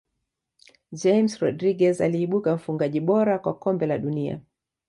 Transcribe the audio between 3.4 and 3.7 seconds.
wa